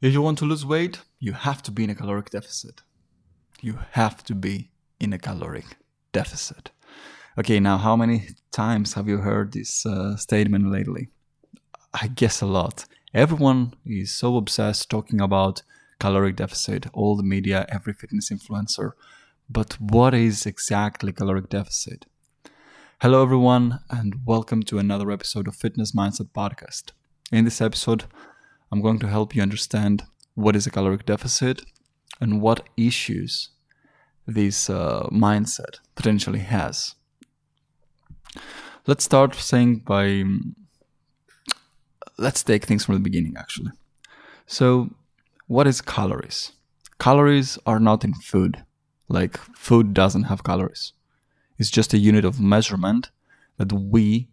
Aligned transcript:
If 0.00 0.12
you 0.12 0.22
want 0.22 0.38
to 0.38 0.44
lose 0.44 0.64
weight, 0.64 1.00
you 1.18 1.32
have 1.32 1.60
to 1.64 1.72
be 1.72 1.82
in 1.82 1.90
a 1.90 1.94
caloric 1.96 2.30
deficit. 2.30 2.82
You 3.60 3.80
have 3.90 4.22
to 4.24 4.34
be 4.36 4.70
in 5.00 5.12
a 5.12 5.18
caloric 5.18 5.76
deficit. 6.12 6.70
Okay, 7.36 7.58
now 7.58 7.78
how 7.78 7.96
many 7.96 8.28
times 8.52 8.94
have 8.94 9.08
you 9.08 9.18
heard 9.18 9.52
this 9.52 9.84
uh, 9.84 10.16
statement 10.16 10.70
lately? 10.70 11.08
I 11.92 12.06
guess 12.06 12.40
a 12.40 12.46
lot. 12.46 12.84
Everyone 13.12 13.74
is 13.84 14.14
so 14.14 14.36
obsessed 14.36 14.88
talking 14.88 15.20
about 15.20 15.62
caloric 15.98 16.36
deficit, 16.36 16.86
all 16.92 17.16
the 17.16 17.24
media, 17.24 17.66
every 17.68 17.92
fitness 17.92 18.30
influencer. 18.30 18.92
But 19.50 19.80
what 19.80 20.14
is 20.14 20.46
exactly 20.46 21.10
caloric 21.10 21.48
deficit? 21.48 22.06
Hello, 23.00 23.20
everyone, 23.20 23.80
and 23.90 24.20
welcome 24.24 24.62
to 24.62 24.78
another 24.78 25.10
episode 25.10 25.48
of 25.48 25.56
Fitness 25.56 25.90
Mindset 25.90 26.30
Podcast. 26.30 26.92
In 27.32 27.44
this 27.44 27.60
episode, 27.60 28.04
I'm 28.70 28.82
going 28.82 28.98
to 29.00 29.08
help 29.08 29.34
you 29.34 29.42
understand 29.42 30.04
what 30.34 30.54
is 30.54 30.66
a 30.66 30.70
caloric 30.70 31.06
deficit 31.06 31.62
and 32.20 32.40
what 32.40 32.68
issues 32.76 33.50
this 34.26 34.68
uh, 34.68 35.08
mindset 35.10 35.78
potentially 35.94 36.40
has. 36.40 36.94
Let's 38.86 39.04
start 39.04 39.34
saying 39.34 39.80
by 39.80 40.24
let's 42.18 42.42
take 42.42 42.64
things 42.64 42.84
from 42.84 42.94
the 42.94 43.00
beginning 43.00 43.34
actually. 43.38 43.72
So, 44.46 44.90
what 45.46 45.66
is 45.66 45.80
calories? 45.80 46.52
Calories 46.98 47.58
are 47.66 47.80
not 47.80 48.04
in 48.04 48.14
food. 48.14 48.64
Like 49.08 49.38
food 49.56 49.94
doesn't 49.94 50.24
have 50.24 50.44
calories. 50.44 50.92
It's 51.58 51.70
just 51.70 51.94
a 51.94 51.98
unit 51.98 52.24
of 52.24 52.40
measurement 52.40 53.10
that 53.56 53.72
we 53.72 54.28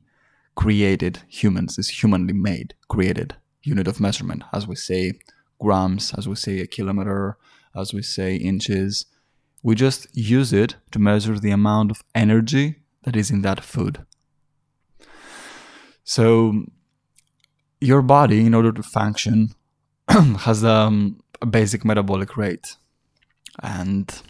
created 0.55 1.19
humans 1.27 1.77
is 1.77 1.89
humanly 1.89 2.33
made, 2.33 2.75
created 2.87 3.35
unit 3.65 3.87
of 3.87 3.99
measurement, 3.99 4.43
as 4.53 4.67
we 4.67 4.75
say 4.75 5.13
grams, 5.59 6.13
as 6.17 6.27
we 6.27 6.35
say 6.35 6.59
a 6.59 6.67
kilometer, 6.67 7.37
as 7.75 7.93
we 7.93 8.01
say 8.01 8.35
inches. 8.35 9.05
We 9.63 9.75
just 9.75 10.07
use 10.15 10.53
it 10.53 10.75
to 10.91 10.99
measure 10.99 11.39
the 11.39 11.51
amount 11.51 11.91
of 11.91 12.03
energy 12.13 12.75
that 13.03 13.15
is 13.15 13.31
in 13.31 13.41
that 13.41 13.63
food. 13.63 14.05
So, 16.03 16.65
your 17.81 18.01
body, 18.01 18.45
in 18.45 18.53
order 18.53 18.71
to 18.71 18.83
function, 18.83 19.49
has 20.09 20.63
um, 20.63 21.19
a 21.41 21.45
basic 21.47 21.83
metabolic 21.83 22.37
rate, 22.37 22.75
and 23.61 24.21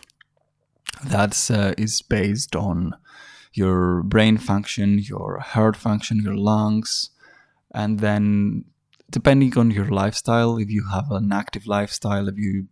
that 1.03 1.51
uh, 1.51 1.73
is 1.77 2.01
based 2.01 2.55
on 2.55 2.95
your 3.53 4.03
brain 4.03 4.37
function, 4.37 4.99
your 4.99 5.39
heart 5.39 5.75
function, 5.75 6.21
your 6.21 6.35
lungs, 6.35 7.09
and 7.73 7.99
then 7.99 8.65
depending 9.09 9.57
on 9.57 9.71
your 9.71 9.87
lifestyle, 9.87 10.57
if 10.57 10.69
you 10.69 10.85
have 10.91 11.11
an 11.11 11.31
active 11.31 11.67
lifestyle, 11.67 12.27
if 12.27 12.37
you 12.37 12.67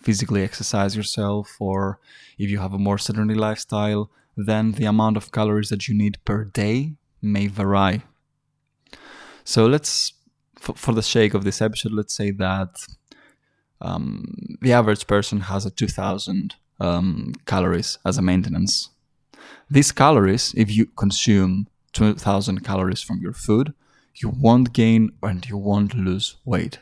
physically 0.00 0.42
exercise 0.42 0.96
yourself, 0.96 1.56
or 1.58 1.98
if 2.38 2.50
you 2.50 2.58
have 2.58 2.72
a 2.72 2.78
more 2.78 2.98
sedentary 2.98 3.38
lifestyle, 3.38 4.10
then 4.36 4.72
the 4.72 4.84
amount 4.84 5.16
of 5.16 5.32
calories 5.32 5.68
that 5.70 5.88
you 5.88 5.94
need 5.94 6.18
per 6.24 6.44
day 6.44 6.94
may 7.20 7.46
vary. 7.46 8.02
So 9.44 9.66
let's, 9.66 10.12
for, 10.58 10.74
for 10.74 10.92
the 10.92 11.02
sake 11.02 11.34
of 11.34 11.44
this 11.44 11.60
episode, 11.60 11.92
let's 11.92 12.14
say 12.14 12.30
that 12.32 12.76
um, 13.80 14.56
the 14.60 14.72
average 14.72 15.06
person 15.06 15.40
has 15.42 15.66
a 15.66 15.70
2000 15.70 16.54
um, 16.80 17.32
calories 17.46 17.98
as 18.04 18.18
a 18.18 18.22
maintenance. 18.22 18.90
These 19.70 19.92
calories, 19.92 20.54
if 20.56 20.70
you 20.70 20.86
consume 20.86 21.68
2000 21.92 22.64
calories 22.64 23.02
from 23.02 23.20
your 23.20 23.32
food, 23.32 23.74
you 24.22 24.28
won't 24.28 24.72
gain 24.72 25.10
and 25.22 25.46
you 25.48 25.56
won't 25.56 25.94
lose 25.94 26.36
weight, 26.44 26.80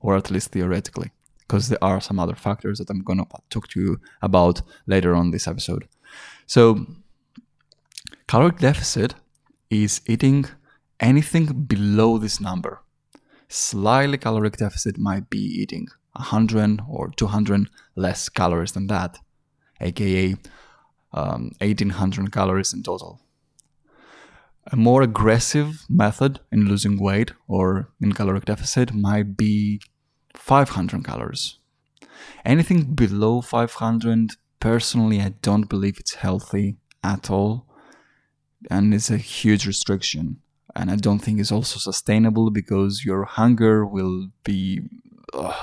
or 0.00 0.16
at 0.16 0.30
least 0.30 0.52
theoretically, 0.52 1.10
because 1.40 1.68
there 1.68 1.82
are 1.82 2.00
some 2.00 2.18
other 2.18 2.34
factors 2.34 2.78
that 2.78 2.90
I'm 2.90 3.02
going 3.02 3.18
to 3.18 3.26
talk 3.50 3.68
to 3.68 3.80
you 3.80 4.00
about 4.22 4.62
later 4.86 5.14
on 5.14 5.30
this 5.30 5.46
episode. 5.46 5.88
So, 6.46 6.86
caloric 8.26 8.58
deficit 8.58 9.14
is 9.70 10.00
eating 10.06 10.46
anything 11.00 11.64
below 11.64 12.18
this 12.18 12.40
number. 12.40 12.80
Slightly 13.48 14.18
caloric 14.18 14.56
deficit 14.56 14.98
might 14.98 15.30
be 15.30 15.38
eating 15.38 15.88
100 16.12 16.80
or 16.88 17.10
200 17.10 17.68
less 17.94 18.28
calories 18.28 18.72
than 18.72 18.86
that, 18.88 19.18
aka 19.80 20.36
um, 21.12 21.52
1800 21.60 22.32
calories 22.32 22.72
in 22.72 22.82
total. 22.82 23.20
A 24.72 24.76
more 24.76 25.02
aggressive 25.02 25.84
method 25.88 26.40
in 26.50 26.66
losing 26.66 27.00
weight 27.00 27.32
or 27.46 27.90
in 28.00 28.12
caloric 28.12 28.46
deficit 28.46 28.92
might 28.92 29.36
be 29.36 29.80
500 30.34 31.04
calories. 31.04 31.58
Anything 32.44 32.94
below 32.94 33.40
500, 33.40 34.32
personally, 34.58 35.20
I 35.20 35.34
don't 35.42 35.68
believe 35.68 35.98
it's 35.98 36.14
healthy 36.14 36.76
at 37.04 37.30
all. 37.30 37.66
And 38.68 38.92
it's 38.92 39.10
a 39.10 39.18
huge 39.18 39.66
restriction. 39.66 40.38
And 40.74 40.90
I 40.90 40.96
don't 40.96 41.20
think 41.20 41.38
it's 41.38 41.52
also 41.52 41.78
sustainable 41.78 42.50
because 42.50 43.04
your 43.04 43.24
hunger 43.24 43.86
will 43.86 44.28
be 44.44 44.82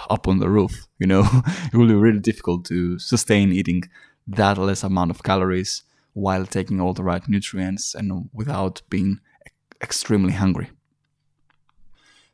up 0.09 0.28
on 0.28 0.40
the 0.40 0.50
roof. 0.50 0.88
You 1.00 1.08
know, 1.08 1.24
it 1.46 1.75
will 1.75 1.88
be 1.88 1.94
really 1.94 2.20
difficult 2.20 2.66
to 2.66 2.97
sustain 3.00 3.52
eating 3.52 3.84
that 4.28 4.58
less 4.58 4.84
amount 4.84 5.12
of 5.12 5.24
calories 5.24 5.84
while 6.13 6.46
taking 6.46 6.79
all 6.79 6.94
the 6.94 7.03
right 7.03 7.28
nutrients 7.28 7.96
and 7.96 8.29
without 8.34 8.81
being 8.90 9.19
extremely 9.81 10.34
hungry. 10.34 10.69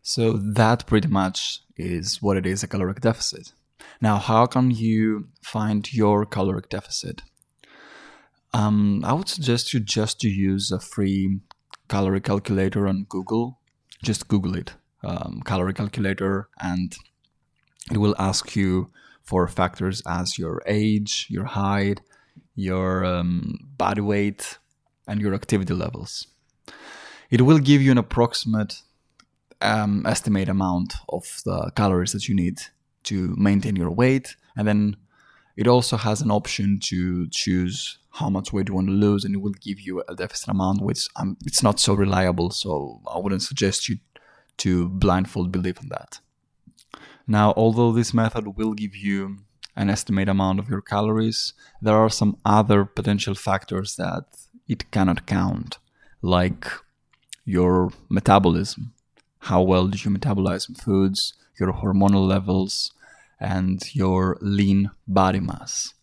So 0.02 0.34
that 0.34 0.86
pretty 0.86 1.08
much 1.08 1.62
is 1.78 2.22
what 2.22 2.38
it 2.38 2.46
is 2.46 2.64
a 2.64 2.68
caloric 2.68 3.02
deficit. 3.02 3.54
Now, 4.02 4.18
how 4.18 4.46
can 4.46 4.72
you 4.72 5.30
find 5.42 5.92
your 5.94 6.26
caloric 6.26 6.70
deficit? 6.70 7.22
Um, 8.54 9.04
I 9.06 9.14
would 9.14 9.30
suggest 9.30 9.74
you 9.74 9.80
just 9.80 10.20
to 10.22 10.30
use 10.30 10.72
a 10.72 10.80
free 10.80 11.40
calorie 11.88 12.22
calculator 12.22 12.88
on 12.88 13.06
Google. 13.08 13.60
Just 14.04 14.28
Google 14.28 14.56
it, 14.56 14.74
um, 15.04 15.42
calorie 15.46 15.74
calculator, 15.74 16.50
and 16.60 16.96
it 17.92 17.98
will 17.98 18.16
ask 18.18 18.56
you 18.56 18.90
for 19.22 19.48
factors 19.48 20.02
as 20.08 20.38
your 20.38 20.62
age, 20.66 21.28
your 21.30 21.46
height, 21.46 22.02
your 22.60 23.06
um, 23.06 23.58
body 23.78 24.02
weight, 24.02 24.58
and 25.08 25.22
your 25.22 25.34
activity 25.34 25.74
levels. 25.74 26.28
It 27.30 27.42
will 27.42 27.60
give 27.60 27.82
you 27.82 27.92
an 27.92 27.98
approximate 27.98 28.82
um, 29.62 30.06
estimate 30.06 30.50
amount 30.50 30.94
of 31.10 31.42
the 31.46 31.72
calories 31.76 32.14
that 32.14 32.28
you 32.28 32.36
need 32.36 32.60
to 33.04 33.36
maintain 33.38 33.76
your 33.76 33.92
weight, 33.92 34.36
and 34.56 34.68
then 34.68 34.96
it 35.56 35.68
also 35.68 35.98
has 35.98 36.22
an 36.22 36.32
option 36.32 36.80
to 36.84 37.28
choose 37.30 37.98
how 38.12 38.30
much 38.30 38.54
weight 38.54 38.70
you 38.70 38.76
want 38.76 38.88
to 38.88 38.94
lose, 38.94 39.26
and 39.26 39.36
it 39.36 39.42
will 39.42 39.54
give 39.62 39.80
you 39.80 40.04
a 40.08 40.16
deficit 40.16 40.50
amount, 40.50 40.82
which 40.82 41.08
um, 41.16 41.38
it's 41.46 41.64
not 41.64 41.80
so 41.80 41.94
reliable. 41.94 42.50
So 42.52 43.02
I 43.14 43.20
wouldn't 43.20 43.44
suggest 43.44 43.90
you 43.90 43.98
to 44.58 44.90
blindfold 44.90 45.52
believe 45.52 45.80
in 45.82 45.90
that. 45.90 46.20
Now, 47.28 47.54
although 47.56 47.92
this 47.92 48.14
method 48.14 48.58
will 48.58 48.74
give 48.74 48.96
you 48.96 49.38
an 49.80 49.90
estimate 49.90 50.28
amount 50.28 50.60
of 50.60 50.70
your 50.70 50.82
calories, 50.82 51.54
there 51.82 51.96
are 51.96 52.10
some 52.10 52.36
other 52.44 52.84
potential 52.84 53.34
factors 53.34 53.96
that 53.96 54.26
it 54.68 54.92
cannot 54.92 55.26
count, 55.26 55.78
like 56.22 56.68
your 57.46 57.92
metabolism. 58.10 58.94
How 59.50 59.62
well 59.62 59.88
do 59.88 59.98
you 59.98 60.12
metabolize 60.16 60.66
foods, 60.84 61.34
your 61.58 61.72
hormonal 61.72 62.28
levels, 62.28 62.92
and 63.40 63.82
your 63.96 64.38
lean 64.42 64.92
body 65.08 65.40
mass. 65.40 65.94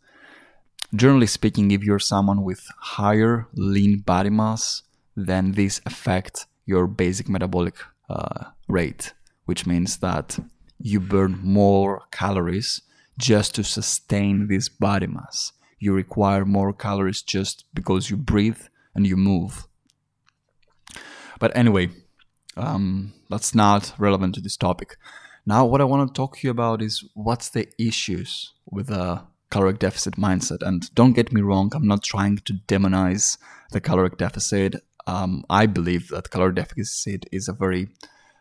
Generally 0.95 1.27
speaking, 1.27 1.71
if 1.71 1.85
you're 1.85 1.99
someone 1.99 2.43
with 2.43 2.67
higher 2.79 3.47
lean 3.53 3.99
body 3.99 4.31
mass, 4.31 4.85
then 5.15 5.53
this 5.53 5.83
affects 5.85 6.47
your 6.65 6.87
basic 6.87 7.29
metabolic 7.29 7.75
uh, 8.09 8.45
rate, 8.69 9.13
which 9.45 9.67
means 9.67 9.99
that 9.99 10.39
you 10.79 10.99
burn 10.99 11.39
more 11.43 12.05
calories 12.11 12.81
just 13.19 13.55
to 13.55 13.65
sustain 13.65 14.49
this 14.49 14.69
body 14.69 15.07
mass. 15.07 15.53
You 15.79 15.95
require 15.95 16.45
more 16.45 16.73
calories 16.73 17.23
just 17.23 17.65
because 17.75 18.11
you 18.11 18.17
breathe 18.17 18.61
and 18.95 19.07
you 19.07 19.17
move. 19.17 19.67
But 21.39 21.55
anyway, 21.57 21.91
um, 22.57 23.13
that's 23.29 23.55
not 23.55 23.93
relevant 23.99 24.35
to 24.37 24.41
this 24.41 24.57
topic. 24.57 24.97
Now, 25.45 25.65
what 25.65 25.81
I 25.81 25.85
want 25.85 26.09
to 26.09 26.19
talk 26.19 26.39
to 26.39 26.47
you 26.47 26.51
about 26.51 26.83
is 26.83 27.05
what's 27.15 27.51
the 27.51 27.69
issues 27.79 28.53
with 28.71 28.91
a 28.91 29.27
caloric 29.51 29.79
deficit 29.79 30.17
mindset. 30.17 30.63
And 30.63 30.93
don't 30.95 31.13
get 31.13 31.33
me 31.33 31.41
wrong, 31.41 31.73
I'm 31.75 31.87
not 31.87 32.03
trying 32.03 32.39
to 32.39 32.55
demonize 32.69 33.39
the 33.73 33.81
caloric 33.81 34.19
deficit. 34.19 34.77
Um, 35.07 35.45
I 35.49 35.67
believe 35.67 36.09
that 36.09 36.31
caloric 36.31 36.57
deficit 36.57 37.27
is 37.31 37.49
a 37.49 37.53
very 37.53 37.89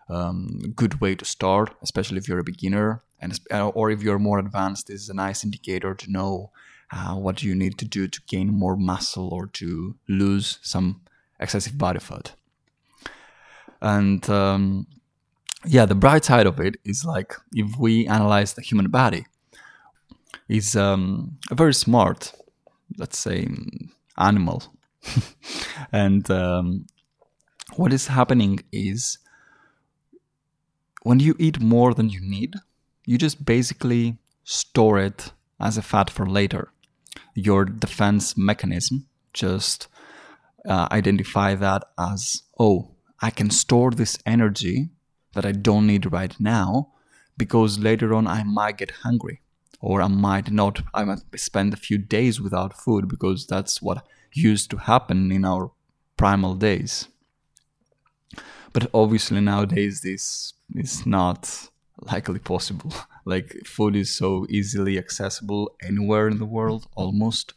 um, 0.10 0.74
good 0.76 1.02
way 1.02 1.16
to 1.16 1.26
start, 1.26 1.76
especially 1.82 2.18
if 2.18 2.28
you're 2.28 2.40
a 2.40 2.44
beginner, 2.44 3.04
and 3.20 3.40
uh, 3.52 3.70
or 3.70 3.92
if 3.92 4.02
you're 4.02 4.20
more 4.20 4.40
advanced. 4.40 4.88
This 4.88 5.02
is 5.02 5.10
a 5.10 5.14
nice 5.14 5.44
indicator 5.44 5.94
to 5.94 6.12
know 6.12 6.52
uh, 6.92 7.16
what 7.16 7.44
you 7.44 7.56
need 7.56 7.78
to 7.80 7.86
do 7.86 8.08
to 8.08 8.22
gain 8.28 8.48
more 8.54 8.76
muscle 8.76 9.34
or 9.34 9.48
to 9.48 9.96
lose 10.08 10.60
some 10.62 11.02
excessive 11.40 11.78
body 11.78 12.00
fat. 12.00 12.34
And 13.82 14.28
um, 14.30 14.88
yeah, 15.66 15.86
the 15.86 15.96
bright 15.96 16.26
side 16.26 16.48
of 16.48 16.60
it 16.60 16.78
is 16.84 17.06
like 17.06 17.34
if 17.54 17.78
we 17.78 18.08
analyze 18.08 18.54
the 18.54 18.62
human 18.62 18.90
body, 18.90 19.26
is 20.48 20.76
um, 20.76 21.38
a 21.50 21.56
very 21.56 21.74
smart, 21.74 22.34
let's 22.98 23.18
say, 23.18 23.48
animal, 24.18 24.64
and 25.92 26.30
um, 26.30 26.86
what 27.76 27.92
is 27.92 28.08
happening 28.08 28.60
is 28.72 29.18
when 31.04 31.20
you 31.20 31.36
eat 31.40 31.60
more 31.60 31.94
than 31.94 32.10
you 32.10 32.22
need, 32.22 32.56
you 33.06 33.18
just 33.18 33.46
basically 33.46 34.18
store 34.44 35.00
it 35.00 35.32
as 35.60 35.78
a 35.78 35.82
fat 35.82 36.10
for 36.10 36.26
later. 36.26 36.72
Your 37.34 37.66
defense 37.66 38.38
mechanism 38.38 39.08
just 39.34 39.88
uh, 40.68 40.88
identify 40.92 41.56
that 41.56 41.84
as, 41.98 42.44
oh, 42.60 42.92
I 43.22 43.30
can 43.30 43.50
store 43.50 43.92
this 43.92 44.18
energy 44.26 44.90
that 45.34 45.46
I 45.46 45.52
don't 45.52 45.88
need 45.88 46.12
right 46.12 46.36
now 46.40 46.94
because 47.38 47.80
later 47.80 48.14
on 48.14 48.28
I 48.28 48.44
might 48.44 48.78
get 48.78 48.92
hungry 48.92 49.42
or 49.82 50.02
I 50.02 50.08
might 50.08 50.52
not, 50.52 50.82
I 50.94 51.04
might 51.04 51.20
spend 51.36 51.74
a 51.74 51.78
few 51.78 51.98
days 51.98 52.42
without 52.42 52.80
food 52.80 53.08
because 53.08 53.46
that's 53.46 53.82
what 53.82 54.06
used 54.34 54.70
to 54.72 54.78
happen 54.78 55.32
in 55.32 55.46
our 55.46 55.72
primal 56.18 56.56
days. 56.56 57.08
But 58.74 58.90
obviously 58.94 59.42
nowadays 59.42 60.02
this 60.02 60.54
is 60.76 61.06
not 61.06 61.70
likely 62.02 62.40
possible. 62.40 62.94
like 63.26 63.56
food 63.66 63.96
is 63.96 64.16
so 64.16 64.46
easily 64.50 64.98
accessible 64.98 65.76
anywhere 65.82 66.28
in 66.28 66.38
the 66.38 66.46
world 66.46 66.88
almost. 66.96 67.54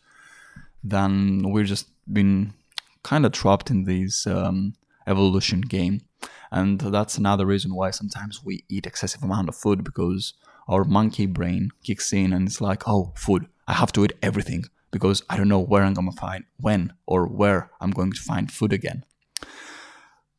Then 0.82 1.50
we've 1.50 1.66
just 1.66 1.88
been 2.10 2.54
kind 3.02 3.26
of 3.26 3.32
trapped 3.32 3.70
in 3.70 3.84
this 3.84 4.26
um, 4.26 4.74
evolution 5.06 5.60
game. 5.60 6.02
And 6.50 6.80
that's 6.80 7.18
another 7.18 7.46
reason 7.46 7.74
why 7.74 7.90
sometimes 7.90 8.44
we 8.44 8.64
eat 8.68 8.86
excessive 8.86 9.22
amount 9.22 9.48
of 9.48 9.56
food 9.56 9.84
because 9.84 10.34
our 10.66 10.84
monkey 10.84 11.26
brain 11.26 11.70
kicks 11.82 12.12
in 12.12 12.32
and 12.32 12.46
it's 12.46 12.60
like, 12.60 12.88
oh, 12.88 13.12
food. 13.16 13.46
I 13.66 13.74
have 13.74 13.92
to 13.92 14.04
eat 14.04 14.14
everything 14.22 14.64
because 14.90 15.22
I 15.28 15.36
don't 15.36 15.48
know 15.48 15.60
where 15.60 15.82
I'm 15.82 15.94
gonna 15.94 16.12
find 16.12 16.44
when 16.58 16.94
or 17.06 17.26
where 17.26 17.70
I'm 17.80 17.90
going 17.90 18.12
to 18.12 18.20
find 18.20 18.50
food 18.50 18.72
again. 18.72 19.04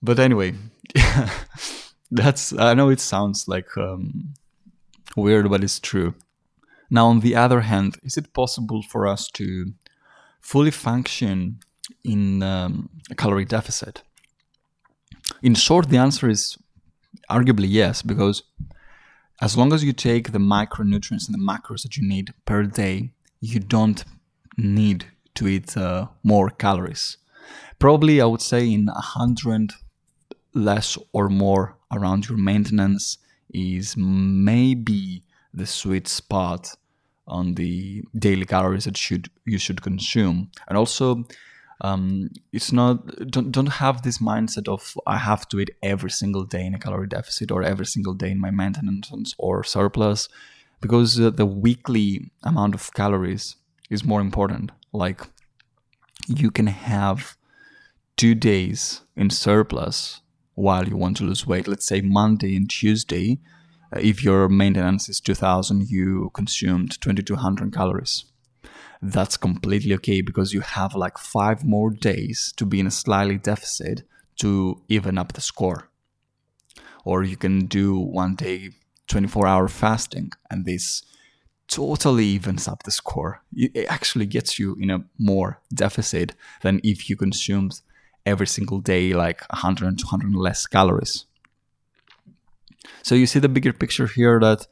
But 0.01 0.17
anyway, 0.17 0.53
that's 2.11 2.53
I 2.53 2.73
know 2.73 2.89
it 2.89 2.99
sounds 2.99 3.47
like 3.47 3.77
um, 3.77 4.33
weird, 5.15 5.49
but 5.49 5.63
it's 5.63 5.79
true. 5.79 6.15
Now, 6.89 7.07
on 7.07 7.19
the 7.19 7.35
other 7.35 7.61
hand, 7.61 7.97
is 8.03 8.17
it 8.17 8.33
possible 8.33 8.81
for 8.81 9.07
us 9.07 9.27
to 9.31 9.73
fully 10.41 10.71
function 10.71 11.59
in 12.03 12.41
um, 12.41 12.89
a 13.11 13.15
calorie 13.15 13.45
deficit? 13.45 14.01
In 15.43 15.53
short, 15.53 15.89
the 15.89 15.97
answer 15.97 16.27
is 16.27 16.57
arguably 17.29 17.67
yes, 17.69 18.01
because 18.01 18.41
as 19.41 19.55
long 19.55 19.71
as 19.71 19.83
you 19.83 19.93
take 19.93 20.31
the 20.31 20.39
micronutrients 20.39 21.27
and 21.27 21.35
the 21.35 21.45
macros 21.51 21.83
that 21.83 21.95
you 21.95 22.07
need 22.07 22.33
per 22.45 22.63
day, 22.63 23.11
you 23.39 23.59
don't 23.59 24.03
need 24.57 25.05
to 25.35 25.47
eat 25.47 25.77
uh, 25.77 26.07
more 26.23 26.49
calories. 26.49 27.17
Probably, 27.77 28.19
I 28.19 28.25
would 28.25 28.41
say 28.41 28.69
in 28.71 28.89
a 28.89 29.01
hundred 29.01 29.73
less 30.53 30.97
or 31.13 31.29
more 31.29 31.77
around 31.91 32.27
your 32.27 32.37
maintenance 32.37 33.17
is 33.53 33.95
maybe 33.97 35.23
the 35.53 35.65
sweet 35.65 36.07
spot 36.07 36.75
on 37.27 37.55
the 37.55 38.03
daily 38.17 38.45
calories 38.45 38.85
that 38.85 38.97
should 38.97 39.29
you 39.45 39.57
should 39.57 39.81
consume. 39.81 40.51
And 40.67 40.77
also 40.77 41.25
um, 41.81 42.29
it's 42.51 42.71
not 42.71 43.05
don't, 43.29 43.51
don't 43.51 43.67
have 43.67 44.01
this 44.01 44.17
mindset 44.17 44.67
of 44.67 44.97
i 45.07 45.17
have 45.17 45.47
to 45.47 45.61
eat 45.61 45.69
every 45.81 46.11
single 46.11 46.43
day 46.43 46.65
in 46.65 46.73
a 46.73 46.79
calorie 46.79 47.07
deficit 47.07 47.51
or 47.51 47.63
every 47.63 47.85
single 47.85 48.13
day 48.13 48.31
in 48.31 48.41
my 48.41 48.51
maintenance 48.51 49.33
or 49.37 49.63
surplus 49.63 50.27
because 50.81 51.19
uh, 51.19 51.29
the 51.29 51.45
weekly 51.45 52.31
amount 52.43 52.73
of 52.73 52.93
calories 52.93 53.55
is 53.89 54.03
more 54.03 54.21
important. 54.21 54.71
Like 54.93 55.21
you 56.27 56.51
can 56.51 56.67
have 56.67 57.37
two 58.17 58.35
days 58.35 59.01
in 59.15 59.29
surplus 59.29 60.21
while 60.59 60.87
you 60.87 60.97
want 60.97 61.15
to 61.17 61.23
lose 61.23 61.47
weight. 61.47 61.67
Let's 61.67 61.85
say 61.85 62.01
Monday 62.01 62.55
and 62.55 62.69
Tuesday, 62.69 63.39
uh, 63.95 63.99
if 64.01 64.23
your 64.23 64.49
maintenance 64.49 65.07
is 65.07 65.21
2000, 65.21 65.89
you 65.89 66.31
consumed 66.33 66.99
2200 67.01 67.73
calories. 67.73 68.25
That's 69.01 69.37
completely 69.37 69.95
okay 69.95 70.19
because 70.21 70.53
you 70.53 70.59
have 70.59 70.93
like 70.93 71.17
five 71.17 71.63
more 71.63 71.89
days 71.89 72.53
to 72.57 72.65
be 72.65 72.81
in 72.81 72.87
a 72.87 72.91
slightly 72.91 73.37
deficit 73.37 74.03
to 74.41 74.81
even 74.89 75.17
up 75.17 75.31
the 75.33 75.41
score. 75.41 75.89
Or 77.05 77.23
you 77.23 77.37
can 77.37 77.65
do 77.65 77.97
one 77.97 78.35
day 78.35 78.71
24 79.07 79.47
hour 79.47 79.67
fasting 79.69 80.33
and 80.51 80.65
this 80.65 81.03
totally 81.69 82.25
evens 82.25 82.67
up 82.67 82.83
the 82.83 82.91
score. 82.91 83.41
It 83.55 83.87
actually 83.87 84.25
gets 84.25 84.59
you 84.59 84.75
in 84.77 84.89
a 84.89 85.05
more 85.17 85.61
deficit 85.73 86.35
than 86.61 86.81
if 86.83 87.09
you 87.09 87.15
consumed 87.15 87.79
every 88.25 88.47
single 88.47 88.79
day 88.79 89.13
like 89.13 89.41
100 89.49 89.87
and 89.87 89.99
200 89.99 90.35
less 90.35 90.67
calories. 90.67 91.25
So 93.03 93.15
you 93.15 93.27
see 93.27 93.39
the 93.39 93.49
bigger 93.49 93.73
picture 93.73 94.07
here 94.07 94.39
that 94.39 94.67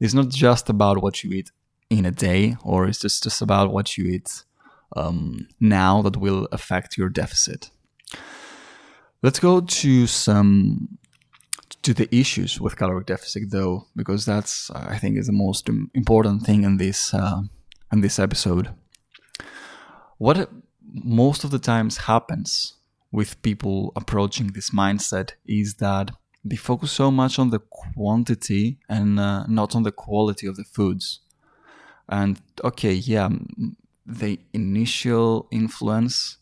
it's 0.00 0.14
not 0.14 0.28
just 0.28 0.68
about 0.68 1.02
what 1.02 1.24
you 1.24 1.32
eat 1.32 1.50
in 1.90 2.04
a 2.04 2.10
day, 2.10 2.56
or 2.62 2.86
it's 2.86 3.00
just, 3.00 3.22
just 3.22 3.42
about 3.42 3.72
what 3.72 3.96
you 3.96 4.04
eat 4.06 4.44
um, 4.96 5.48
now 5.60 6.02
that 6.02 6.16
will 6.16 6.48
affect 6.52 6.96
your 6.96 7.08
deficit. 7.08 7.70
Let's 9.22 9.40
go 9.40 9.60
to 9.60 10.06
some 10.06 10.98
to 11.82 11.94
the 11.94 12.14
issues 12.14 12.60
with 12.60 12.76
caloric 12.76 13.06
deficit, 13.06 13.50
though, 13.50 13.86
because 13.96 14.24
that's 14.24 14.70
I 14.70 14.98
think 14.98 15.16
is 15.16 15.26
the 15.26 15.32
most 15.32 15.68
important 15.94 16.42
thing 16.42 16.64
in 16.64 16.76
this 16.76 17.12
uh, 17.12 17.42
in 17.92 18.00
this 18.00 18.18
episode. 18.18 18.70
What 20.18 20.50
most 20.92 21.44
of 21.44 21.50
the 21.50 21.58
times 21.58 21.96
happens 21.98 22.77
with 23.10 23.40
people 23.42 23.92
approaching 23.96 24.48
this 24.48 24.70
mindset 24.70 25.32
is 25.46 25.74
that 25.74 26.10
they 26.44 26.56
focus 26.56 26.92
so 26.92 27.10
much 27.10 27.38
on 27.38 27.50
the 27.50 27.58
quantity 27.58 28.78
and 28.88 29.18
uh, 29.18 29.44
not 29.46 29.74
on 29.74 29.82
the 29.82 29.92
quality 29.92 30.46
of 30.46 30.56
the 30.56 30.64
foods. 30.64 31.20
And 32.08 32.40
okay, 32.64 32.92
yeah, 32.92 33.28
the 34.06 34.38
initial 34.52 35.48
influence 35.50 36.38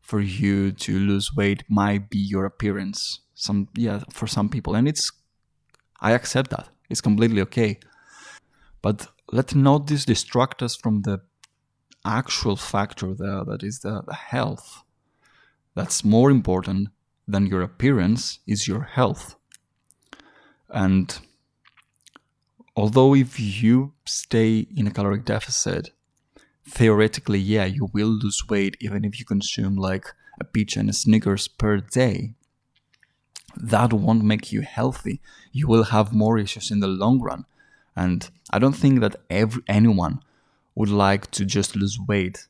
for 0.00 0.20
you 0.20 0.72
to 0.72 0.98
lose 0.98 1.34
weight 1.34 1.64
might 1.68 2.08
be 2.08 2.18
your 2.18 2.44
appearance. 2.44 3.20
Some 3.34 3.68
yeah, 3.76 4.00
for 4.10 4.26
some 4.26 4.48
people, 4.48 4.74
and 4.74 4.88
it's 4.88 5.10
I 6.00 6.12
accept 6.12 6.50
that. 6.50 6.68
It's 6.88 7.00
completely 7.00 7.40
okay. 7.42 7.78
But 8.80 9.08
let 9.30 9.54
not 9.54 9.86
this 9.86 10.04
distract 10.04 10.62
us 10.62 10.76
from 10.76 11.02
the 11.02 11.20
actual 12.04 12.56
factor 12.56 13.14
there 13.14 13.44
that 13.44 13.62
is 13.62 13.80
the, 13.80 14.02
the 14.06 14.14
health 14.14 14.82
that's 15.74 16.04
more 16.04 16.30
important 16.30 16.88
than 17.26 17.46
your 17.46 17.62
appearance 17.62 18.40
is 18.46 18.68
your 18.68 18.82
health. 18.82 19.36
And 20.68 21.18
although 22.76 23.14
if 23.14 23.38
you 23.38 23.92
stay 24.04 24.66
in 24.76 24.86
a 24.86 24.90
caloric 24.90 25.24
deficit, 25.24 25.90
theoretically, 26.66 27.38
yeah, 27.38 27.64
you 27.64 27.90
will 27.92 28.08
lose 28.08 28.48
weight 28.48 28.76
even 28.80 29.04
if 29.04 29.18
you 29.18 29.24
consume 29.24 29.76
like 29.76 30.06
a 30.40 30.44
peach 30.44 30.76
and 30.76 30.88
a 30.88 30.92
Snickers 30.92 31.48
per 31.48 31.78
day. 31.78 32.34
That 33.56 33.92
won't 33.92 34.24
make 34.24 34.50
you 34.50 34.62
healthy. 34.62 35.20
You 35.52 35.68
will 35.68 35.84
have 35.84 36.12
more 36.12 36.38
issues 36.38 36.70
in 36.70 36.80
the 36.80 36.86
long 36.86 37.20
run. 37.20 37.44
And 37.94 38.28
I 38.50 38.58
don't 38.58 38.72
think 38.72 39.00
that 39.00 39.16
every 39.28 39.62
anyone 39.68 40.22
would 40.74 40.88
like 40.88 41.30
to 41.32 41.44
just 41.44 41.76
lose 41.76 41.98
weight 42.08 42.46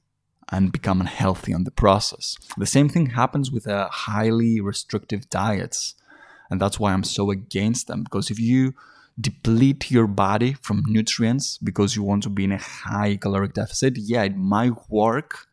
and 0.53 0.71
become 0.71 1.01
unhealthy 1.01 1.55
on 1.55 1.65
the 1.65 1.71
process. 1.71 2.37
The 2.59 2.67
same 2.67 2.91
thing 2.91 3.07
happens 3.07 3.51
with 3.51 3.67
uh, 3.67 3.89
highly 3.91 4.61
restrictive 4.61 5.31
diets. 5.31 5.95
And 6.51 6.61
that's 6.61 6.79
why 6.79 6.93
I'm 6.93 7.05
so 7.05 7.31
against 7.31 7.87
them. 7.87 8.05
Because 8.05 8.31
if 8.31 8.39
you 8.39 8.75
deplete 9.19 9.91
your 9.91 10.07
body 10.07 10.53
from 10.53 10.85
nutrients 10.87 11.57
because 11.57 11.97
you 11.97 12.03
want 12.03 12.23
to 12.25 12.29
be 12.29 12.45
in 12.45 12.53
a 12.53 12.59
high 12.59 13.17
caloric 13.17 13.55
deficit, 13.55 13.97
yeah, 13.97 14.25
it 14.25 14.37
might 14.37 14.91
work 14.91 15.47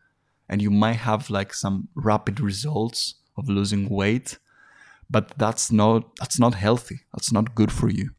and 0.49 0.61
you 0.61 0.69
might 0.69 0.97
have 0.97 1.29
like 1.29 1.53
some 1.53 1.87
rapid 1.95 2.41
results 2.41 3.15
of 3.37 3.47
losing 3.47 3.87
weight, 3.87 4.37
but 5.09 5.31
that's 5.37 5.71
not 5.71 6.13
that's 6.17 6.39
not 6.39 6.55
healthy. 6.55 7.01
That's 7.13 7.31
not 7.31 7.55
good 7.55 7.71
for 7.71 7.89
you. 7.89 8.09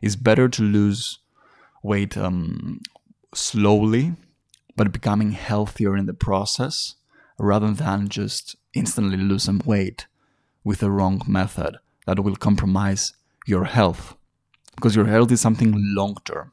It's 0.00 0.14
better 0.14 0.48
to 0.48 0.62
lose 0.62 1.18
weight 1.82 2.16
um, 2.16 2.80
slowly 3.34 4.14
but 4.78 4.92
becoming 4.98 5.32
healthier 5.32 5.96
in 6.00 6.06
the 6.06 6.20
process 6.28 6.76
rather 7.38 7.72
than 7.72 8.08
just 8.08 8.56
instantly 8.72 9.38
some 9.38 9.60
weight 9.72 10.06
with 10.64 10.78
the 10.80 10.90
wrong 10.96 11.20
method 11.26 11.72
that 12.06 12.20
will 12.24 12.36
compromise 12.36 13.12
your 13.46 13.64
health. 13.64 14.16
Because 14.76 14.96
your 14.96 15.06
health 15.14 15.30
is 15.32 15.40
something 15.40 15.72
long 15.98 16.16
term. 16.24 16.52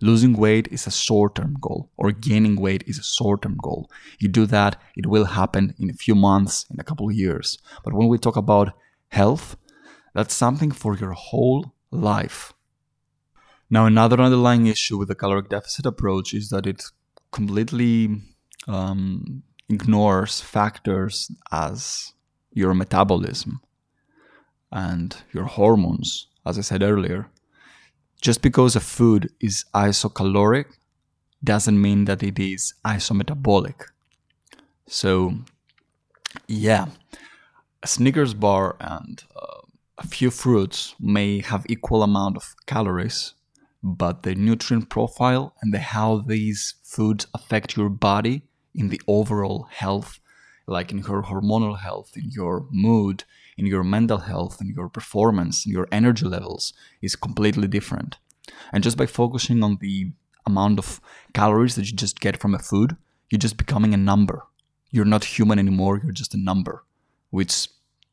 Losing 0.00 0.34
weight 0.44 0.68
is 0.76 0.86
a 0.86 0.92
short 1.06 1.34
term 1.34 1.56
goal, 1.60 1.90
or 1.96 2.12
gaining 2.12 2.56
weight 2.64 2.84
is 2.86 2.98
a 3.00 3.10
short 3.16 3.42
term 3.42 3.56
goal. 3.60 3.90
You 4.20 4.28
do 4.28 4.46
that, 4.46 4.80
it 5.00 5.06
will 5.06 5.24
happen 5.40 5.74
in 5.78 5.90
a 5.90 6.00
few 6.04 6.14
months, 6.14 6.66
in 6.70 6.78
a 6.78 6.84
couple 6.84 7.08
of 7.08 7.16
years. 7.24 7.58
But 7.84 7.94
when 7.94 8.08
we 8.08 8.18
talk 8.18 8.36
about 8.36 8.74
health, 9.20 9.56
That's 10.14 10.34
something 10.34 10.72
for 10.72 10.96
your 10.96 11.12
whole 11.12 11.74
life. 11.90 12.52
Now, 13.70 13.86
another 13.86 14.20
underlying 14.20 14.66
issue 14.66 14.98
with 14.98 15.08
the 15.08 15.14
caloric 15.14 15.48
deficit 15.48 15.86
approach 15.86 16.34
is 16.34 16.48
that 16.48 16.66
it 16.66 16.82
completely 17.32 18.20
um, 18.66 19.42
ignores 19.68 20.40
factors 20.40 21.30
as 21.52 22.12
your 22.52 22.74
metabolism 22.74 23.60
and 24.72 25.16
your 25.32 25.44
hormones, 25.44 26.28
as 26.46 26.58
I 26.58 26.62
said 26.62 26.82
earlier. 26.82 27.30
Just 28.20 28.42
because 28.42 28.74
a 28.74 28.80
food 28.80 29.30
is 29.40 29.64
isocaloric 29.74 30.66
doesn't 31.44 31.80
mean 31.80 32.04
that 32.06 32.22
it 32.22 32.38
is 32.38 32.74
isometabolic. 32.84 33.80
So, 34.88 35.34
yeah, 36.48 36.86
a 37.82 37.86
Snickers 37.86 38.34
bar 38.34 38.76
and 38.80 39.22
uh, 39.36 39.60
a 39.98 40.06
few 40.06 40.30
fruits 40.30 40.94
may 40.98 41.40
have 41.40 41.64
equal 41.68 42.02
amount 42.02 42.36
of 42.36 42.54
calories, 42.66 43.34
but 43.82 44.22
the 44.22 44.34
nutrient 44.34 44.88
profile 44.88 45.54
and 45.62 45.72
the 45.72 45.78
how 45.78 46.18
these 46.18 46.74
foods 46.82 47.26
affect 47.34 47.76
your 47.76 47.88
body 47.88 48.42
in 48.74 48.88
the 48.88 49.00
overall 49.06 49.68
health, 49.70 50.18
like 50.66 50.90
in 50.90 50.98
your 50.98 51.22
hormonal 51.22 51.78
health, 51.78 52.12
in 52.16 52.30
your 52.30 52.66
mood, 52.70 53.24
in 53.56 53.66
your 53.66 53.84
mental 53.84 54.18
health, 54.18 54.60
in 54.60 54.68
your 54.68 54.88
performance, 54.88 55.66
in 55.66 55.72
your 55.72 55.88
energy 55.90 56.26
levels, 56.26 56.72
is 57.02 57.16
completely 57.16 57.68
different. 57.68 58.18
And 58.72 58.82
just 58.82 58.96
by 58.96 59.06
focusing 59.06 59.62
on 59.62 59.78
the 59.80 60.12
amount 60.46 60.78
of 60.78 61.00
calories 61.34 61.74
that 61.74 61.86
you 61.90 61.96
just 61.96 62.20
get 62.20 62.38
from 62.40 62.54
a 62.54 62.58
food, 62.58 62.96
you're 63.30 63.38
just 63.38 63.56
becoming 63.56 63.94
a 63.94 63.98
number. 63.98 64.44
You're 64.90 65.04
not 65.04 65.24
human 65.24 65.58
anymore, 65.58 66.00
you're 66.02 66.12
just 66.12 66.34
a 66.34 66.38
number, 66.38 66.84
which, 67.30 67.68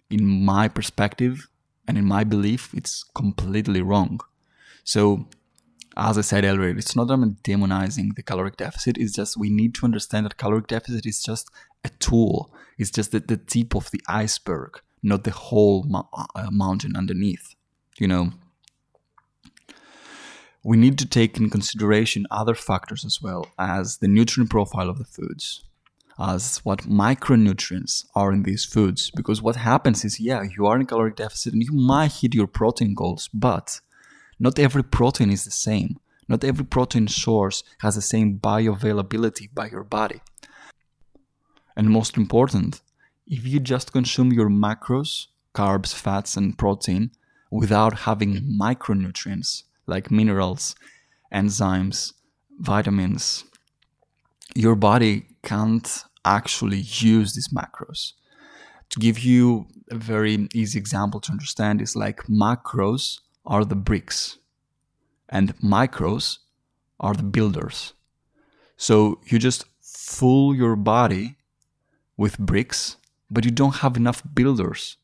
in 0.09 0.45
my 0.45 0.67
perspective 0.67 1.47
and 1.87 1.97
in 1.97 2.05
my 2.05 2.23
belief, 2.23 2.73
it's 2.73 3.03
completely 3.15 3.81
wrong. 3.81 4.19
So, 4.83 5.27
as 5.97 6.17
I 6.17 6.21
said 6.21 6.43
earlier, 6.43 6.69
it's 6.69 6.95
not 6.95 7.07
that 7.07 7.13
I'm 7.13 7.35
demonizing 7.43 8.15
the 8.15 8.23
caloric 8.23 8.57
deficit. 8.57 8.97
It's 8.97 9.13
just 9.13 9.37
we 9.37 9.49
need 9.49 9.73
to 9.75 9.85
understand 9.85 10.25
that 10.25 10.37
caloric 10.37 10.67
deficit 10.67 11.05
is 11.05 11.23
just 11.23 11.49
a 11.83 11.89
tool. 11.89 12.53
It's 12.77 12.91
just 12.91 13.11
the, 13.11 13.19
the 13.19 13.37
tip 13.37 13.75
of 13.75 13.91
the 13.91 14.01
iceberg, 14.07 14.81
not 15.01 15.23
the 15.23 15.31
whole 15.31 15.83
mo- 15.83 16.09
uh, 16.13 16.49
mountain 16.51 16.95
underneath. 16.97 17.55
You 17.97 18.07
know, 18.07 18.31
we 20.63 20.75
need 20.75 20.97
to 20.97 21.05
take 21.05 21.37
in 21.37 21.49
consideration 21.49 22.25
other 22.29 22.55
factors 22.55 23.05
as 23.05 23.21
well 23.21 23.47
as 23.57 23.97
the 23.97 24.07
nutrient 24.07 24.49
profile 24.49 24.89
of 24.89 24.97
the 24.97 25.05
foods, 25.05 25.63
as 26.19 26.57
what 26.63 26.79
micronutrients 26.79 28.05
are 28.15 28.33
in 28.33 28.43
these 28.43 28.65
foods. 28.65 29.11
Because 29.11 29.41
what 29.41 29.55
happens 29.55 30.03
is, 30.03 30.19
yeah, 30.19 30.43
you 30.57 30.65
are 30.65 30.77
in 30.77 30.87
caloric 30.87 31.15
deficit 31.15 31.53
and 31.53 31.63
you 31.63 31.71
might 31.71 32.11
hit 32.11 32.33
your 32.33 32.47
protein 32.47 32.95
goals, 32.95 33.29
but 33.33 33.79
not 34.39 34.59
every 34.59 34.83
protein 34.83 35.31
is 35.31 35.45
the 35.45 35.51
same. 35.51 35.97
Not 36.27 36.43
every 36.43 36.65
protein 36.65 37.07
source 37.07 37.63
has 37.79 37.95
the 37.95 38.01
same 38.01 38.39
bioavailability 38.39 39.53
by 39.53 39.69
your 39.69 39.83
body. 39.83 40.21
And 41.75 41.89
most 41.89 42.17
important, 42.17 42.81
if 43.27 43.45
you 43.45 43.59
just 43.59 43.91
consume 43.91 44.31
your 44.33 44.49
macros, 44.49 45.27
carbs, 45.53 45.93
fats, 45.93 46.35
and 46.35 46.57
protein 46.57 47.11
without 47.51 47.99
having 47.99 48.57
micronutrients 48.59 49.63
like 49.85 50.09
minerals, 50.09 50.75
enzymes, 51.33 52.13
vitamins, 52.59 53.43
your 54.55 54.75
body 54.75 55.27
can't 55.43 56.03
actually 56.23 56.79
use 56.79 57.35
these 57.35 57.49
macros. 57.49 58.13
To 58.89 58.99
give 58.99 59.19
you 59.19 59.67
a 59.91 59.95
very 59.95 60.47
easy 60.53 60.79
example 60.79 61.19
to 61.21 61.31
understand 61.31 61.81
is 61.81 61.95
like 61.95 62.23
macros 62.23 63.19
are 63.45 63.65
the 63.65 63.75
bricks 63.75 64.37
and 65.29 65.57
micros 65.59 66.39
are 66.99 67.13
the 67.13 67.23
builders. 67.23 67.93
So 68.77 69.19
you 69.25 69.39
just 69.39 69.65
fool 69.81 70.55
your 70.55 70.75
body 70.75 71.37
with 72.17 72.39
bricks, 72.39 72.97
but 73.29 73.45
you 73.45 73.51
don't 73.51 73.77
have 73.77 73.97
enough 73.97 74.23
builders 74.33 74.97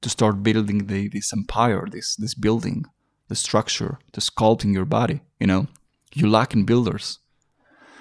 to 0.00 0.08
start 0.08 0.42
building 0.42 0.86
the, 0.86 1.08
this 1.08 1.32
empire, 1.32 1.86
this 1.90 2.16
this 2.16 2.34
building, 2.34 2.84
the 3.28 3.34
structure, 3.34 3.98
the 4.12 4.20
sculpting 4.20 4.72
your 4.72 4.84
body. 4.84 5.20
You 5.40 5.46
know, 5.46 5.66
you 6.14 6.28
lack 6.28 6.54
in 6.54 6.64
builders. 6.64 7.18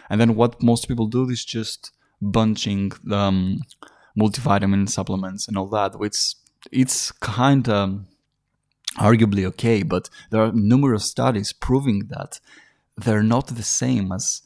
And 0.09 0.21
then 0.21 0.35
what 0.35 0.63
most 0.63 0.87
people 0.87 1.07
do 1.07 1.29
is 1.29 1.43
just 1.43 1.91
bunching 2.21 2.93
um, 3.11 3.61
multivitamin 4.17 4.89
supplements 4.89 5.47
and 5.47 5.57
all 5.57 5.67
that, 5.67 5.99
which 5.99 6.35
it's 6.71 7.11
kind 7.11 7.67
of 7.69 8.05
arguably 8.97 9.45
okay, 9.45 9.83
but 9.83 10.09
there 10.31 10.41
are 10.41 10.51
numerous 10.51 11.05
studies 11.05 11.53
proving 11.53 12.07
that 12.09 12.39
they're 12.97 13.23
not 13.23 13.47
the 13.47 13.63
same 13.63 14.11
as 14.11 14.41